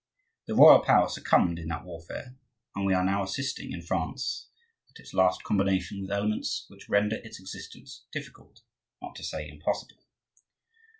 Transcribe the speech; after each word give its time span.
The 0.47 0.55
royal 0.55 0.79
power 0.79 1.07
succumbed 1.09 1.59
in 1.59 1.67
that 1.67 1.85
warfare, 1.85 2.35
and 2.75 2.87
we 2.87 2.93
are 2.95 3.05
now 3.05 3.21
assisting, 3.21 3.71
in 3.71 3.83
France, 3.83 4.49
at 4.89 4.99
its 4.99 5.13
last 5.13 5.43
combination 5.43 6.01
with 6.01 6.09
elements 6.09 6.65
which 6.69 6.89
render 6.89 7.17
its 7.17 7.39
existence 7.39 8.03
difficult, 8.11 8.63
not 8.99 9.13
to 9.17 9.23
say 9.23 9.47
impossible. 9.47 10.03